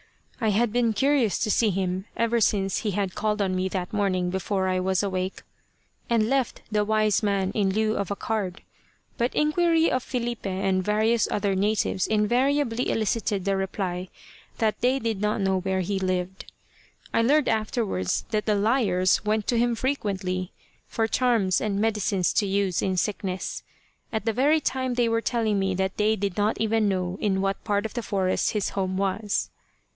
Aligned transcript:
I 0.43 0.49
had 0.49 0.73
been 0.73 0.93
curious 0.93 1.37
to 1.37 1.51
see 1.51 1.69
him 1.69 2.05
ever 2.17 2.41
since 2.41 2.79
he 2.79 2.89
had 2.89 3.13
called 3.13 3.39
on 3.39 3.55
me 3.55 3.69
that 3.69 3.93
morning 3.93 4.31
before 4.31 4.67
I 4.67 4.79
was 4.79 5.03
awake, 5.03 5.43
and 6.09 6.27
left 6.27 6.63
the 6.71 6.83
"wise 6.83 7.21
man," 7.21 7.51
in 7.51 7.69
lieu 7.69 7.95
of 7.95 8.09
a 8.09 8.15
card, 8.15 8.63
but 9.19 9.35
inquiry 9.35 9.91
of 9.91 10.01
Filipe 10.01 10.47
and 10.47 10.83
various 10.83 11.27
other 11.29 11.53
natives 11.53 12.07
invariably 12.07 12.89
elicited 12.89 13.45
the 13.45 13.55
reply 13.55 14.09
that 14.57 14.81
they 14.81 14.97
did 14.97 15.21
not 15.21 15.39
know 15.39 15.59
where 15.59 15.81
he 15.81 15.99
lived. 15.99 16.51
I 17.13 17.21
learned 17.21 17.47
afterwards 17.47 18.25
that 18.31 18.47
the 18.47 18.55
liars 18.55 19.23
went 19.23 19.45
to 19.45 19.59
him 19.59 19.75
frequently, 19.75 20.51
for 20.87 21.05
charms 21.07 21.61
and 21.61 21.79
medicines 21.79 22.33
to 22.33 22.47
use 22.47 22.81
in 22.81 22.97
sickness, 22.97 23.61
at 24.11 24.25
the 24.25 24.33
very 24.33 24.59
time 24.59 24.95
they 24.95 25.07
were 25.07 25.21
telling 25.21 25.59
me 25.59 25.75
that 25.75 25.97
they 25.97 26.15
did 26.15 26.37
not 26.37 26.59
even 26.59 26.89
know 26.89 27.19
in 27.21 27.41
what 27.41 27.63
part 27.63 27.85
of 27.85 27.93
the 27.93 28.01
forest 28.01 28.53
his 28.53 28.69
home 28.69 28.97
was. 28.97 29.51